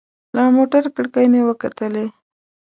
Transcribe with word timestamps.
له 0.35 0.43
موټر 0.55 0.83
کړکۍ 0.95 1.25
مې 1.31 1.41
وکتلې. 1.49 2.05